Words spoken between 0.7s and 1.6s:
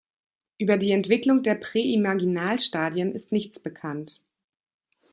die Entwicklung der